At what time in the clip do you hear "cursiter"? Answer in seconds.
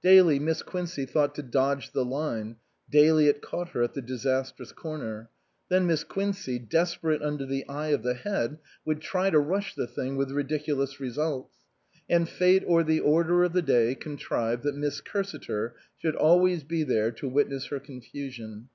15.00-15.72